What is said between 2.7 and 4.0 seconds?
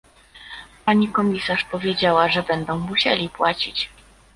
musieli płacić